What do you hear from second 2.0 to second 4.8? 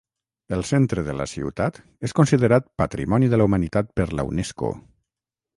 és considerat Patrimoni de la humanitat per la Unesco.